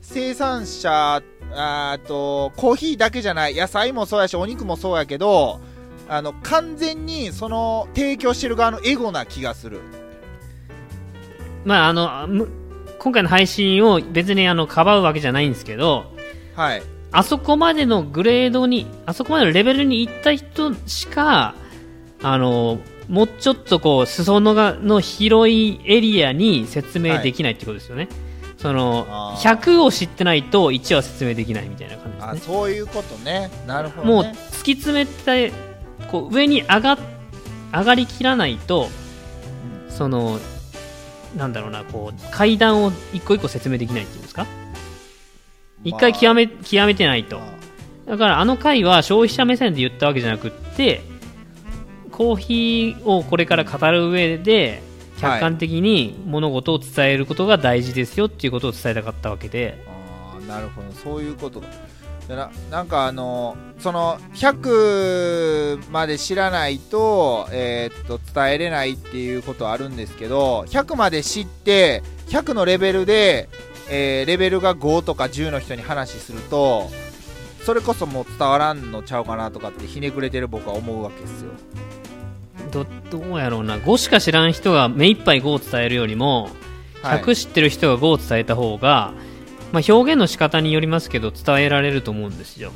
[0.00, 5.60] 生産者あーとコーヒーだけじゃない野菜もそうやしお肉もそうやけど
[6.08, 9.80] あの完全にその提供してる側のエゴな気がする。
[11.64, 12.48] まああのむ
[12.98, 16.12] 今回の配信を別にあのかばうわけじゃないんですけど
[16.54, 16.82] はい。
[17.10, 21.54] あそこまでのグレードにあそこまでのレベルに行った人しか
[22.22, 28.08] あのもうちょっとこう裾野がの広いエリアに説明できないってことですよね、
[28.58, 29.56] そのあー。
[29.56, 32.54] 100を知ってないと1は説明できないみたいな感じあですね。
[32.54, 33.50] そういうことね。
[33.66, 35.52] なるほもうどね突き詰めて
[36.10, 36.98] こう上に上が
[37.72, 38.88] 上がりきらないと
[39.88, 40.38] その
[41.36, 44.46] なんだろうなこう階段を一個一個説明できないっていうんですか？
[45.84, 47.38] 一回極め極めてないと。
[47.38, 47.48] まあ
[48.12, 51.02] だからあの回は消費者目線で言ったわけじゃなくって
[52.10, 54.80] コーヒーをこれから語る上で
[55.20, 60.90] 客観的に物事を伝えることが大事ですよっていうことを伝えたかったわけで、あーなるほど。
[60.92, 61.72] そういうことかで
[62.36, 73.48] ななんかあのその100まで知らないと,、えーっと伝えれないっていうことはあるんですけど100まで知って100のレベルで、
[73.88, 76.90] えーレベルが5とか10の人に話すると
[77.64, 81.50] それこそもう伝わらんのちゃうかなとかってひねくれてる僕は思うわけですよ。
[82.70, 83.76] どどうやろうな。
[83.76, 86.50] 5しか知らん人が目いっぱい5を伝えるよりも
[87.02, 87.20] はい。
[87.22, 89.12] 100知ってる人が5を伝えた方が、
[89.72, 92.72] まあ、表現の仕方によりますけど伝えられると思うんですよ。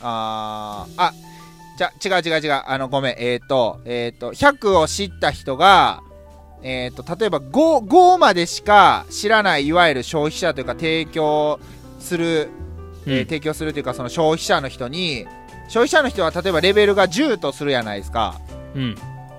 [0.00, 1.12] あーあ
[1.76, 2.62] じゃ違う違う違う。
[2.66, 3.16] あのごめん。
[3.18, 6.02] えっ、とえっ、と100を知った人が
[6.62, 11.58] えっ、と例えば 5, 5までしか知らないいわゆる消費者というか提供
[11.98, 12.48] する、
[13.06, 13.24] えーうん。
[13.24, 15.26] 提供するというかその消費者の人に
[15.68, 18.40] 消費者の人は例えばレベルが10とするやないですか。
[18.74, 18.96] うん。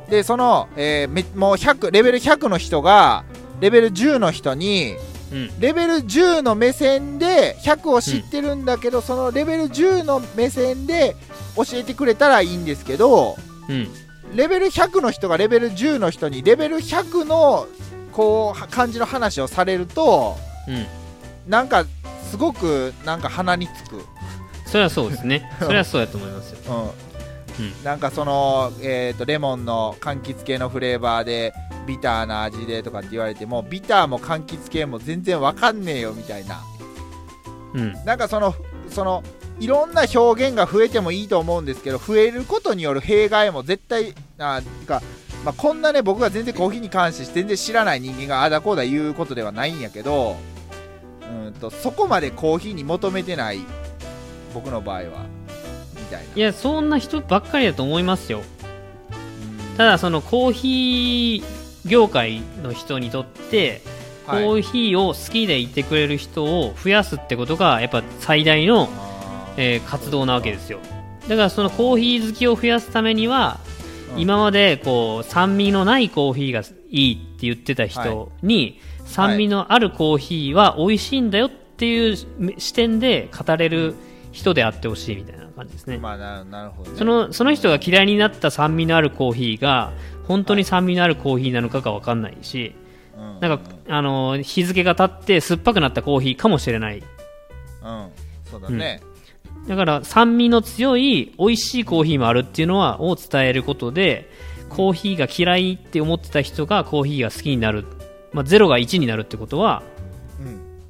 [0.09, 3.23] でその、えーめもう100レベル100の人が
[3.59, 5.14] レベル10の人にうん
[5.59, 11.15] レベル10の目線で100を知ってるんだけど、そのレベル10の目線で
[11.55, 13.35] 教えてくれたらいいんですけど
[13.69, 13.87] うん。
[14.35, 17.67] レベル100の人がレベル10の人にレベル100の
[18.11, 20.35] こうは感じの話をされると
[20.67, 20.85] うん。
[21.47, 21.85] なんか
[22.29, 24.03] すごくなんか鼻につく、
[24.65, 25.49] それはそうですね。
[25.61, 26.93] それはそうやと思いますよ
[27.83, 31.53] なんかその、えー、とレモンの柑橘系のフレーバーで
[31.87, 36.61] ビターな味でとかって言われてもビターも柑橘系も全然わかんねえよみたいな。
[37.73, 37.93] うん。
[38.05, 38.53] なんかその
[38.89, 39.23] その
[39.59, 45.01] いろんな表現が増えてもいいと思うんですけど増えることによる弊害も絶対あてか、
[45.45, 50.35] まあ、こんなね僕が全然コーヒーに関して全然知らない人間があだこうだ言うことではないんやけど
[51.45, 53.59] うんとそこまでコーヒーに求めてない
[54.53, 55.25] 僕の場合は
[56.05, 56.33] みたいな。
[56.35, 58.41] いやそんな人ばっかりだと思いますよ。
[58.41, 59.77] うん。
[59.77, 63.81] ただそのコーヒー業界の人にとって
[64.25, 64.43] コはい。
[64.45, 68.89] ーヒーを好きでいてくれる人を増やすってことがやっぱ最大の、
[69.57, 70.79] えー活動なわけですよ。
[71.27, 73.59] だからそのコーヒー好きを増やすためには、
[74.13, 74.21] うん。
[74.21, 82.15] 今までこう酸味のないコーヒーがいいって言ってた人に、酸味のあるコーヒーは美味しいんだよっていう
[82.57, 83.93] 視点で語れる
[84.31, 89.93] 人であってほしいみたいな感じですね、まあななるほど、ね、そのその人が嫌いになった酸味のあるコーヒーが
[90.27, 92.75] 本当に酸味のあるコーヒーなのかが分かんないし、
[93.17, 96.97] うん、なんかあの日付が経って酸っぱくなったコーヒーかもしれない。
[96.97, 98.09] うん。
[98.45, 99.01] そうだね、
[99.67, 104.29] だから酸味の強い美味しいコーヒーもあるっていうのはを伝えることで
[104.69, 107.85] コーヒーが嫌いって思ってた人がコーヒーが好きになる、
[108.33, 109.81] まあ、0が1になるってことは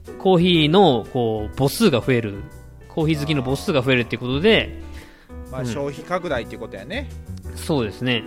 [0.07, 0.17] うん。
[0.17, 2.43] コーヒーのこう母数が増える
[2.95, 4.81] コーヒー好きの母数が増えるってことで
[5.51, 5.67] まあ、うん。
[5.67, 7.09] 消費拡大っていうことやね、
[7.55, 8.23] そうですね。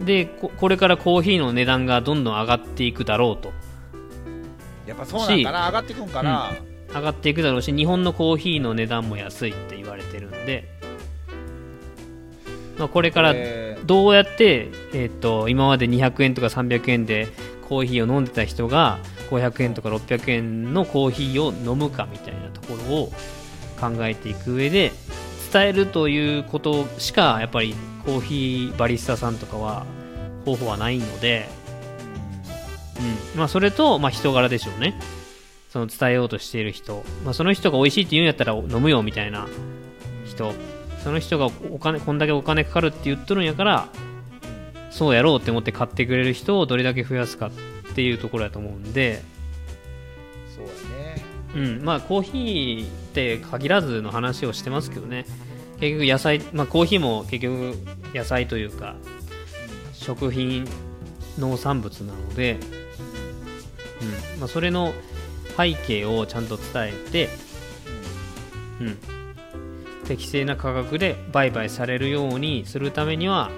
[0.00, 3.52] でここれからコーヒーの値段がどんどん上がっていくだろうと。
[4.86, 5.66] やっぱそうなんかな。
[5.66, 6.52] 上がっていくんかな、
[6.92, 10.68] 上がっていくだろうし日本のコーヒーの値段も安いって言われてるんで、
[12.78, 17.28] まあ、これからえどうやって、えー、と今まで200円とか300円で
[17.68, 18.98] コーヒーを飲んでた人が
[19.30, 23.12] 500円とか600円のコーヒーを飲むかみたいなところを
[23.80, 24.92] 考えていく上で
[25.52, 29.86] 伝えるということしかやっぱりコーヒーバリスタさんとかは
[30.44, 31.48] 方法はないので、
[33.34, 33.38] うん。
[33.38, 34.98] まあ、それと、まあ、人柄でしょうね。
[35.70, 39.48] その伝えようとしている人、まあ、その人が美味しいって言うんやったら飲むよみたいな
[40.26, 40.52] 人。
[41.02, 43.88] その人がお金こんだけお金かかるって言っとるんやから
[44.90, 47.48] そうやろうって思って買ってくれる人をどれだけ増やすか。
[47.48, 47.50] っ
[47.94, 49.22] ていうところだと思うんで、
[50.54, 51.24] そうやね。
[51.54, 55.24] うん、まあコーヒーって限らずの話をしてますけどね。
[55.80, 57.74] 結局野菜、まあ、コーヒーも結局
[58.14, 58.94] 野菜というか
[59.92, 60.66] 食品
[61.38, 62.58] 農産物なので、
[64.34, 64.40] うん。
[64.40, 64.92] まあ、それの
[65.56, 67.28] 背景をちゃんと伝えて、
[68.80, 68.98] うん、
[70.04, 73.50] 適正な価格で売買されるようにするためには、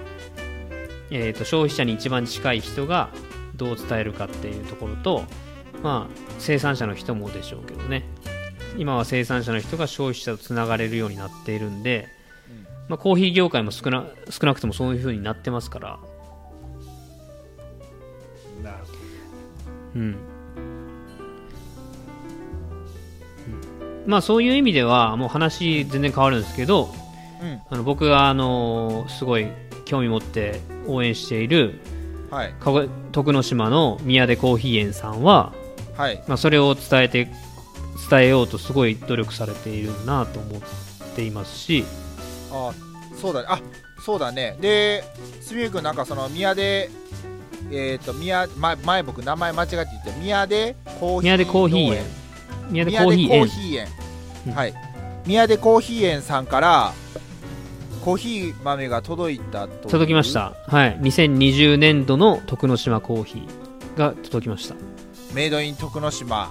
[1.11, 3.09] えー、と消費者に一番近い人が
[3.57, 5.23] どう伝えるかっていうところと、
[5.83, 8.03] まあ、生産者の人もでしょうけどね。
[8.77, 12.07] 今は生産者の人が消費者とつながれるようになっているんで、
[12.87, 16.17] まあ、コーヒー業界も少な少なくともそういう風になってますから、うん
[18.63, 18.99] なるほど。
[19.95, 20.01] うん。
[20.03, 20.15] うん。
[24.05, 26.89] まあそういう意味ではもう話全然変わるんですけど
[27.41, 27.61] うん。
[27.69, 29.47] あの僕があのすごい
[29.85, 31.79] 興味持って応援している
[32.29, 32.53] はい。
[33.11, 35.53] 徳之島の宮出コーヒー園さんは、
[35.95, 36.23] はい。
[36.27, 37.27] まあ、それを伝えて
[38.09, 40.61] 伝えようとすごい努力されているなと思っ
[41.15, 41.83] ていますし、
[42.51, 42.71] あ
[43.19, 43.47] そうだね。
[43.49, 43.59] あ
[44.03, 44.57] そうだね。
[44.61, 45.03] で
[45.41, 46.89] すみゆくんなんかその宮出
[47.71, 52.05] えっ、と宮前前僕名前間違って言って宮出コーヒー宮出コーヒー園。
[52.69, 53.87] 宮出コーヒー
[54.47, 54.53] 園。
[54.53, 54.73] はい。
[55.25, 56.93] 宮出コーヒー園さんから
[58.07, 60.53] コーヒー豆が届いたと届きました。
[60.67, 60.97] はい。
[61.01, 64.75] 2020年度の徳之島コーヒーが届きました。
[65.33, 66.49] メイドイン徳之島。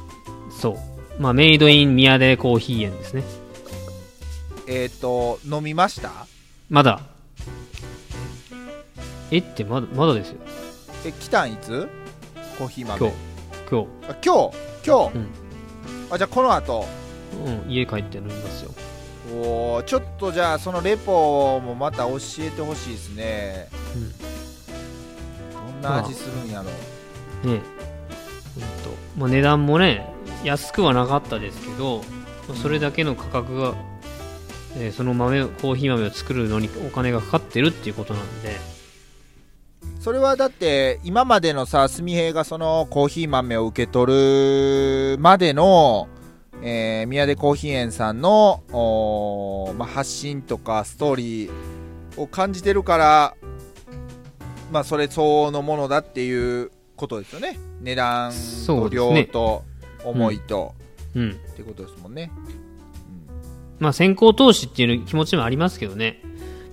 [0.51, 0.73] そ
[1.19, 1.23] う。
[1.23, 3.23] まあメイドイン宮出コーヒー園ですね。
[4.69, 6.27] えっ、と飲みました？
[6.69, 7.01] まだ。
[9.31, 10.37] えってまだまだですよ。
[11.07, 11.89] え来たんいつ？
[12.59, 12.99] コーヒー豆。
[13.01, 13.17] 今日。
[13.71, 13.89] 今日。
[14.11, 14.57] あ今日？
[14.87, 15.29] 今日、うん。
[16.11, 16.85] あじゃあこの後。
[17.47, 18.73] うん、家帰って飲みますよ
[19.33, 23.69] おーちょっとじゃあそのレポもまた教えてほしいですね。
[23.95, 24.13] うん
[25.73, 26.71] どんな味するんやろね。
[27.45, 27.63] ほんと
[29.19, 30.07] まあ、値段もね
[30.45, 32.03] 安くはなかったですけど
[32.49, 33.75] まあそれだけの価格が、
[34.77, 38.77] えーその豆をコーヒー豆を作るのにお金がかかってるっていうことなんで。
[40.01, 46.09] それはだって今までのさ純平がそのコーヒー豆を受け取るまでの、
[46.63, 48.63] えー宮出コーヒー園さんの、
[49.77, 51.51] まあ、発信とかストーリー
[52.17, 53.35] を感じてるから
[54.73, 57.59] まあそれ相応のものだっていうことですよね。
[57.83, 58.33] 値段
[58.67, 59.65] と量と
[60.05, 60.75] 思いと、
[61.15, 61.31] うん。
[61.31, 62.33] ってことですもんね、
[63.79, 66.21] まあ先行投資っていう気持ちもありますけどね、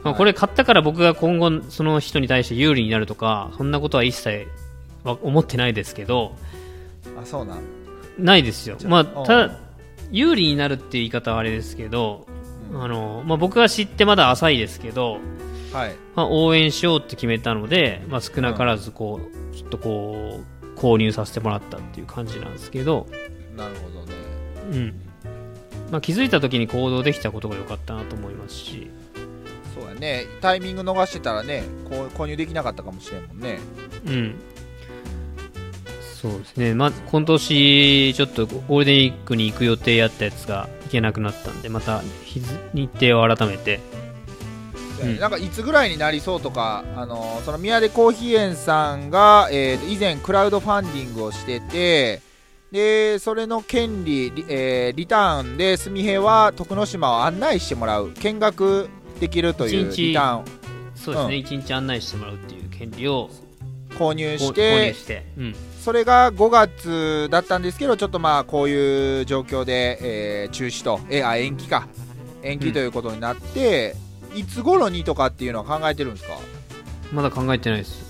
[0.02, 0.17] まあ、はい。
[0.17, 4.48] これ買ったから僕が今後その人に対して有利になるとかそんなことは一切
[5.04, 6.36] は思ってないですけど。
[7.06, 7.60] うんあそうなん。
[8.17, 8.78] ないですよ。
[8.86, 9.60] まあうんただ
[10.13, 12.26] 有利になるっていう言い方はあれですけど
[12.71, 12.82] うん。
[12.82, 15.17] あの、まあ、僕が知ってまだ浅いですけど、
[15.73, 15.95] はい。
[16.15, 23.08] まあ、応援しようって決めたので、まあ、少なからずこう、ちょっとこう購入させてもらったっていう感じなんですけど、
[23.58, 24.13] なるほどね。
[24.71, 24.93] うん。
[25.91, 28.89] まあ、気づいた時に行動できたことが良かったなと思いますし、
[29.73, 30.26] そうやね。
[30.41, 33.60] タイミング逃してたらね購入できなかったかもしれんもんね。
[34.06, 34.36] うん、
[36.24, 43.82] そうですね、まず今年ちょっとゴールデンウィークに行く予定やったやつが行けなくなったんで、また日付日程を改めて、
[45.02, 45.20] うん。
[45.20, 52.22] なんかいつぐらいになりそうとか、あのその宮出コーヒー園さんが、えー以前クラウドファンディングをしてて
[52.72, 58.88] でそれの権利リ,、えーリターンで純平は徳之島を案内してもらう見学
[59.20, 60.46] できるというリターンを。
[60.96, 63.30] そうですね、う一日案内してもらうっていう権利を
[64.00, 71.89] 購入し購購入てして、うん、それが5月だったんですけどちょっとまあこういう状況で、えー中止とえあ延期か。
[72.41, 73.96] 延期ということになって、
[74.34, 76.38] いつ頃にとかっていうのは考えてるんですか？
[77.12, 78.02] まだ考えてないです。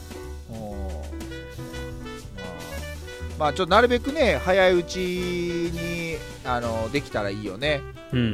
[3.40, 7.82] まあちょっとなるべくね早いうちにあのできたらいいよね、
[8.12, 8.26] うんうん。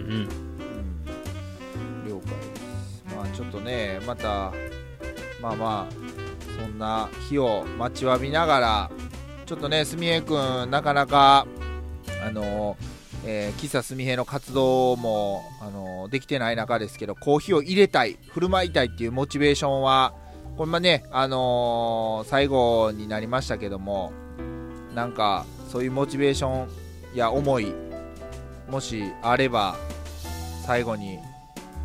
[2.03, 3.03] うん、了解です。
[3.15, 4.51] まあちょっとねまた
[5.41, 5.93] まあまあ
[6.61, 8.91] そんな日を待ちわびながら
[9.49, 10.35] ちょっとねすみへく
[10.67, 11.47] んなかなか
[12.23, 12.77] あの
[13.25, 20.13] えー喫茶すみへの活動も、あのできてない中ですけどコーヒーを入れたい振る舞いたいっていうモチベーションは
[20.55, 24.13] これまね、あのー最後になりましたけども
[24.93, 26.69] なんかそういうモチベーション
[27.15, 27.73] や思い
[28.69, 29.77] もしあれば
[30.63, 31.17] 最後に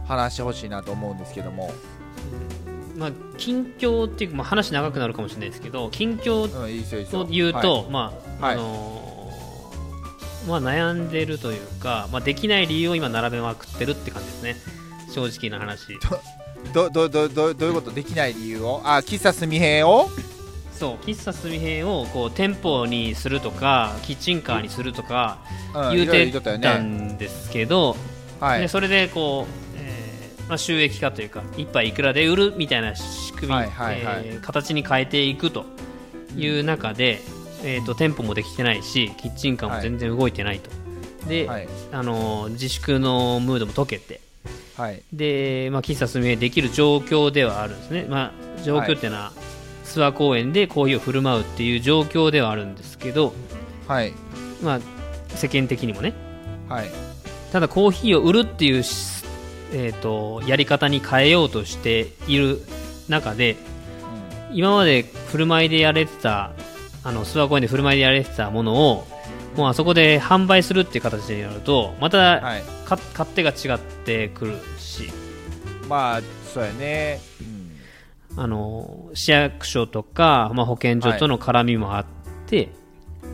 [0.06, 1.70] 話してほしいなと思うんですけども、
[2.96, 6.48] まあ、近況っていうか、まあ、話長くなるかもしれないですけど、近況
[7.10, 8.54] と言うと、まあ、はい。
[8.54, 9.04] あのー
[10.46, 14.56] まあ、悩んでるというか、まあ、できない理由を今並べまくってるって感じですね。
[15.10, 15.98] 正直な話。
[16.74, 17.90] どどどどどういうこと？
[17.90, 18.82] できない理由を？
[18.84, 20.10] あ喫茶すみへを？
[20.72, 25.38] そう、喫茶すみへをこう店舗にするとか、キッチンカーにするとか
[25.92, 26.30] 言うて
[26.60, 27.96] たんですけど、
[28.38, 28.60] はい。
[28.60, 29.63] でそれでこう、えー
[30.48, 34.22] まあ、収益化というか一杯いくらで売るみたいな仕組み、はいはいはい。
[34.26, 35.64] えー形に変えていくと
[36.36, 37.20] いう中で、
[37.62, 40.70] えー、と店舗もできてないしキッチンカーも全然動いてないと、
[41.28, 41.68] で、はい。
[41.92, 44.20] あのー自粛のムードも解けて
[44.76, 45.02] はい。
[45.12, 49.32] で、まあ、喫茶すみへできる状況ではあるんですね、まあ、状況っていうのは、
[49.84, 53.34] 諏訪公園でコーヒーを振る舞うっていう状況ではあるんですけど、
[53.86, 54.12] はい。
[54.62, 54.80] まあ、
[55.36, 56.12] 世間的にもね。
[56.68, 56.90] はい。
[57.52, 59.23] ただコーヒーを売るっていうし、
[59.74, 62.60] えー、とやり方に変えようとしている
[63.08, 63.56] 中で
[64.52, 66.52] 今まで振る舞いでやれてた
[67.02, 69.06] あの諏訪公園で振る舞いでやれてたものを
[69.56, 72.62] もうあそこで販売するっていう形になるとまた、はい。
[72.84, 75.12] か勝手が違ってくるし。
[75.88, 76.20] まあ
[76.52, 78.40] そうやね、うん。
[78.42, 82.04] あの市役所とか、まあ、保健所との絡みもあっ
[82.46, 82.70] て、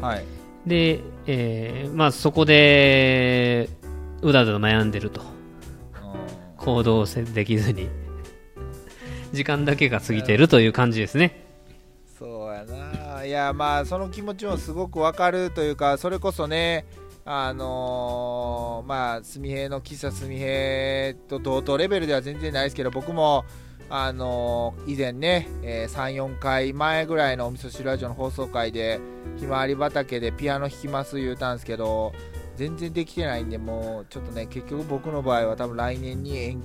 [0.00, 0.24] はい。
[0.66, 3.70] で、えーまあ、そこで
[4.20, 5.22] うだうだ悩んでると。
[5.22, 5.39] うん
[6.60, 7.88] 行動せできずに
[9.32, 11.46] 時間だけが過ぎてるという感じですね。
[12.18, 16.84] そうやないやまあその気持ちもすごくわかるというかそれこそね
[17.24, 23.44] あのーまあすみへの喫茶すみへと同等レベルでは全然ないですけど僕も
[23.88, 29.00] あのー以前ね、え34回前ぐらいのお味噌汁ラジオの放送回で
[29.38, 32.12] ひまわり畑でピアノ弾きます言うたんですけど
[32.60, 36.60] 全然できてないんでもうちょっとね結局僕の場合は多分来年に延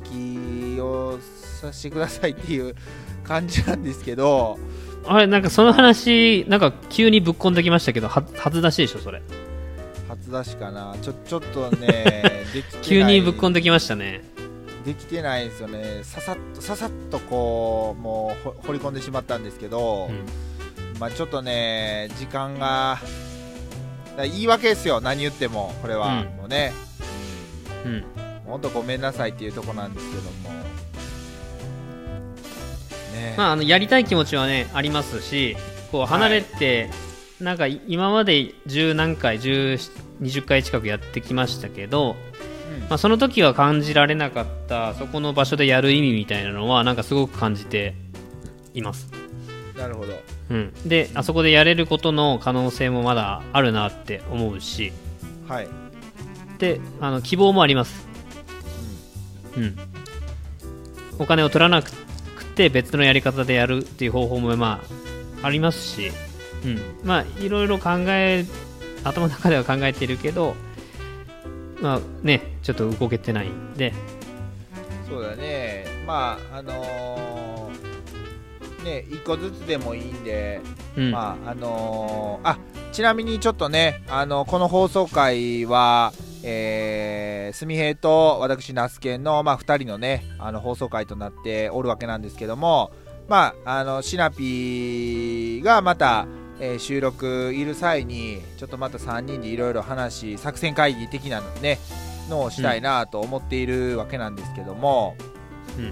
[0.76, 1.18] 期を
[1.62, 2.76] させてくださいっていう
[3.24, 4.60] 感じなんですけど。
[5.08, 9.22] あれ、なんかその話、なんか急にぶっこんできましたけど、は初出しでしょ、それ。
[10.10, 10.98] 初初出しかな。
[11.02, 11.88] ちょちょっとね
[12.54, 14.22] でき急にぶっこんできましたね。
[14.86, 16.02] できてないんですよね。
[16.04, 20.26] ささっとささっとこうもうほ掘り込んでしまったんですけど、うん。
[21.00, 23.24] まあちょっとね時間がだ
[24.18, 26.38] 言い訳ですよ何言ってもこれは、うん。
[26.38, 26.74] もうね。
[27.86, 28.05] うん。
[28.45, 30.49] 本当ごめんなさいっていうとこなんですけども。
[33.13, 33.36] ね。
[33.38, 35.57] まあ、あのやりたい気持ちはねありますし
[35.91, 36.89] こう離れて、
[37.39, 42.16] なんか今まで十何回10 20回近くやってきましたけど、
[42.74, 42.80] うん。
[42.84, 47.95] まあ、その時は感じられなかったそこの場所でやる意味みたいなのはなんかすごく感じて
[48.74, 49.09] います、
[49.78, 50.13] なるほど
[50.50, 54.93] うん、であそこでやれることの可能性もまだあるなって思うし。
[55.48, 55.68] はい、
[56.58, 58.08] であの希望もあります、
[59.56, 59.78] うん、
[61.20, 61.91] お金を取らなく
[62.56, 64.82] て別のやり方でやるっていう方法もま
[65.41, 66.12] あありますし、
[66.64, 68.46] うん、まあいろいろ考え
[69.04, 70.56] 頭の中では考えてるけど
[71.80, 73.93] まあねちょっと動けてないんで。
[75.08, 75.86] そうだね。
[76.08, 77.74] まああのー
[78.86, 80.62] ね一個ずつでもいいんで、
[80.96, 82.58] うん、まああのーあ
[82.92, 86.14] ちなみにちょっとねあのこの放送回は
[86.48, 92.92] えー、すみへいと私那須研の、まあ、2人のねあの放送回となっておるわけなんですけども
[93.28, 96.28] まああのシナピーがまた、
[96.60, 101.80] えー収録いる際にちょっとまた3人でいろいろ話作戦会議的なのね
[102.30, 105.16] のをしたいなと思っているわけなんですけども、
[105.78, 105.86] うん。
[105.86, 105.92] うん。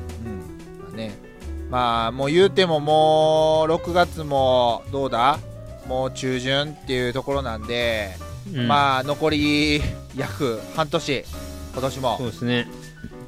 [0.80, 1.33] まあね
[1.74, 5.40] まあもう言うてももう6月もどうだ？
[5.88, 8.12] もう中旬っていうところなんで、
[8.54, 8.68] うん。
[8.68, 9.82] まあ残り
[10.16, 11.26] 約半年。
[11.74, 12.18] 今年も。
[12.20, 12.68] そうですね。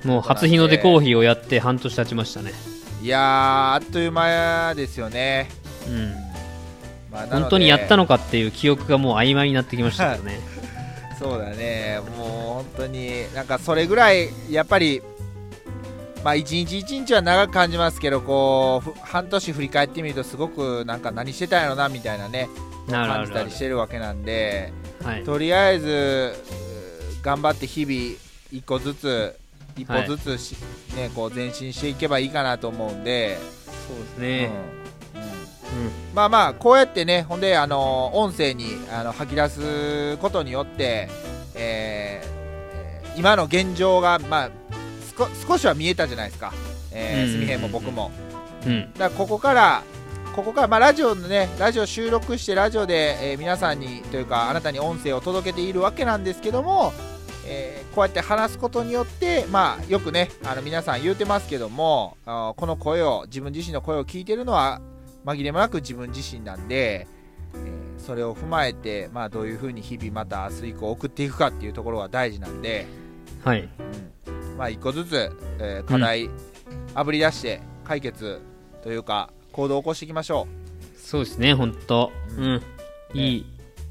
[0.03, 2.51] もう初日の出コーヒーをやって半年経ちましたね。
[3.01, 5.49] いやーあっという間ですよね、
[5.87, 6.13] うん。
[7.11, 10.39] まあ、本当にやったのかっていう記憶がもう曖昧になってきましたけどね。
[11.17, 11.99] そうだね。
[12.15, 15.01] もう本当になんかそれぐらいやっぱり
[16.25, 22.49] まあ一日一日は長く感じますけどこうふ半年振り返ってみるとすごくなんか何してたんやろなみたいなね
[22.89, 24.73] 感じたりしてるわけなんで
[25.03, 25.23] はい。
[25.23, 26.33] とりあえず
[27.21, 28.17] 頑張って日々
[28.51, 29.35] 一個ずつ
[29.77, 30.55] 一歩ずつし、
[30.95, 33.37] ねこう前進していけばいいかなと思うんで、
[33.87, 34.21] そうですうん。
[34.23, 34.49] ね、
[35.13, 35.21] うん。
[35.21, 35.91] うん。
[36.15, 41.07] まあまあこうやってねほんであの音声にあの吐き出すことによって、
[41.53, 42.35] えーえー
[43.17, 44.49] 今の現状がまあ
[45.17, 46.53] 少少しは見えたじゃないですか、
[46.91, 48.11] えー、うんすみへんも僕も。
[48.65, 48.93] うん。
[48.93, 49.83] だからここから
[50.35, 56.91] ここから、まあ、ラジオのねラジオ収録してラジオで、えー皆さんにというかあなたに音声を届けているわけなんですけども、
[57.47, 64.81] えーこうやって話すことによって、まあ、よくねあの皆さん言うてますけどもこの声を自分自身の声を聞いてるのは
[65.25, 67.07] 紛れもなく自分自身なんで、
[67.53, 72.85] えーそれを踏まえて、まあ、どういうふうに日々また明日以降送っていくかっていうところが大事なんで、
[73.43, 73.61] はい。
[73.61, 74.14] うん
[74.57, 76.29] まあ、一個ずつ、えー課題
[76.93, 78.41] あぶり出して解決
[78.81, 80.47] というか行動を起こしていきましょ
[80.97, 82.11] そうですね本当。
[82.37, 82.53] ううん。
[82.55, 82.61] ん、
[83.13, 83.45] いい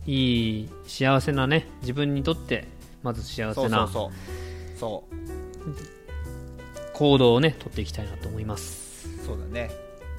[0.07, 2.67] いい幸せなね自分にとって
[3.03, 5.15] まず幸せなそうそうそう。
[6.93, 9.09] 行動をね取っていきたいなと思います。
[9.25, 9.71] そうだね。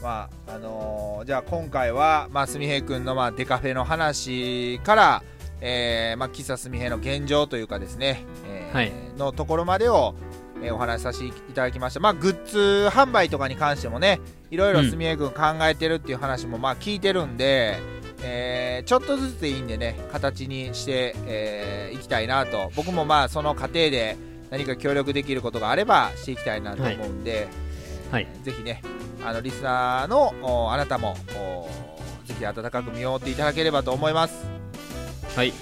[0.01, 5.23] まああのーじゃあ今回は、まあ、すみへい君の、まあ、デカフェの話から、
[5.61, 8.91] えーまあ、喫茶すみへいの現状というかですね、えーはい。
[9.17, 10.15] のところまでを、
[10.61, 11.99] えーお話しさせていただきました。
[11.99, 14.19] まあグッズ販売とかに関してもね
[14.51, 14.89] いろいろうん。
[14.89, 17.77] すみへい君考えてるっていう話もまあ聞いてるんで、
[18.23, 22.71] えーちょっとずつでいいんでね形にして、えーいきたいなと。
[22.75, 24.17] 僕もまあその過程で
[24.49, 27.47] 何か協力できることがあればしていきたいなと思うんで、
[28.11, 28.27] はい。
[28.43, 28.81] ぜひね
[29.25, 31.67] あのリスナーのおあなたもお
[32.25, 34.54] ぜひ温かく見守っていただければと思います
[35.35, 35.53] はい。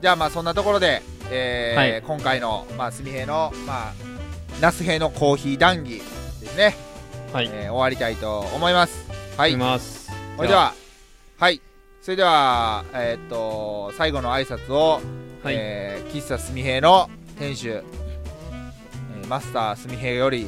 [0.00, 2.02] じゃあまあそんなところで、えーはい。
[2.02, 3.92] 今回の、まあ、すみへいの、まあ、
[4.60, 5.98] ナスヘのコーヒー談義
[6.40, 6.76] ですね、
[7.32, 9.08] はい、えー終わりたいと思います。
[9.36, 9.52] はい。
[9.52, 10.74] それでは
[11.38, 11.60] はい。
[12.00, 15.00] それではえーっと最後の挨拶を、
[15.42, 20.46] はい、えー喫茶すみへいの店主、えーマスターすみへいより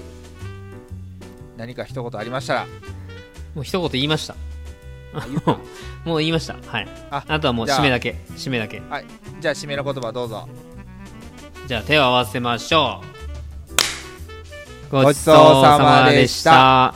[1.56, 2.66] 何か一言ありましたら。
[3.54, 4.34] もう一言言いました
[6.04, 6.56] もう言いました。
[6.66, 6.88] はい。
[7.10, 8.16] ああとはもう締めだけ。
[8.36, 8.82] 締めだけ。
[9.40, 10.48] じゃあ締めの言葉どうぞ。
[11.66, 13.00] じゃあ手を合わせましょ
[14.90, 14.92] う。
[14.92, 16.94] ごちそうさまでした